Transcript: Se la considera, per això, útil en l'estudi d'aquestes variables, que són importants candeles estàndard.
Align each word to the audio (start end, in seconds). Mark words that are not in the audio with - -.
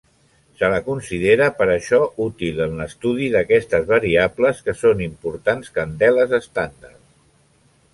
Se 0.61 0.69
la 0.73 0.77
considera, 0.85 1.49
per 1.59 1.67
això, 1.73 1.99
útil 2.29 2.63
en 2.67 2.75
l'estudi 2.81 3.29
d'aquestes 3.37 3.87
variables, 3.95 4.67
que 4.67 4.79
són 4.83 5.07
importants 5.11 5.75
candeles 5.81 6.39
estàndard. 6.45 7.03